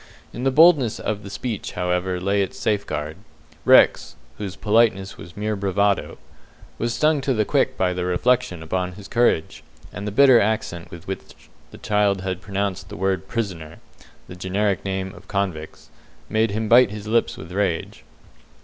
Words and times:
In 0.33 0.45
the 0.45 0.49
boldness 0.49 0.99
of 0.99 1.21
the 1.21 1.29
speech 1.29 1.73
however, 1.73 2.19
lay 2.19 2.41
its 2.41 2.57
safeguard. 2.57 3.17
Rex 3.65 4.15
whose 4.39 4.55
politeness 4.55 5.15
was 5.15 5.37
mere 5.37 5.55
bravado 5.55 6.17
was 6.79 6.95
stung 6.95 7.21
to 7.21 7.35
the 7.35 7.45
quick 7.45 7.77
by 7.77 7.93
the 7.93 8.03
reflection 8.03 8.63
upon 8.63 8.93
his 8.93 9.07
courage, 9.07 9.63
and 9.93 10.07
the 10.07 10.11
bitter 10.11 10.39
accent 10.41 10.89
with 10.89 11.05
which 11.05 11.35
the 11.69 11.77
child 11.77 12.21
had 12.21 12.41
pronounced 12.41 12.89
the 12.89 12.97
word 12.97 13.27
prisoner 13.27 13.77
(the 14.27 14.35
generic 14.35 14.83
name 14.83 15.13
of 15.13 15.27
convicts) 15.27 15.91
made 16.29 16.49
him 16.49 16.67
bite 16.67 16.89
his 16.89 17.05
lips 17.05 17.37
with 17.37 17.51
rage. 17.51 18.03